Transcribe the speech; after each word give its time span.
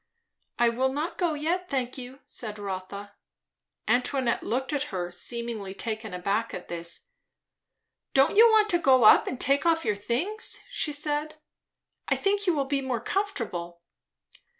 "I 0.57 0.69
will 0.69 0.91
not 0.91 1.19
go 1.19 1.35
yet, 1.35 1.69
thank 1.69 1.95
you," 1.95 2.21
said 2.25 2.57
Rotha. 2.57 3.13
Antoinette 3.87 4.41
looked 4.41 4.73
at 4.73 4.85
her, 4.89 5.11
seemingly 5.11 5.75
taken 5.75 6.11
aback 6.11 6.55
at 6.55 6.69
this. 6.69 7.09
"Don't 8.15 8.35
you 8.35 8.47
want 8.49 8.67
to 8.69 8.79
go 8.79 9.03
up 9.03 9.27
and 9.27 9.39
take 9.39 9.63
off 9.63 9.85
your 9.85 9.95
things?" 9.95 10.63
she 10.71 10.91
said. 10.91 11.35
"I 12.07 12.15
think 12.15 12.47
you 12.47 12.55
will 12.55 12.65
be 12.65 12.81
more 12.81 12.99
comfortable." 12.99 13.83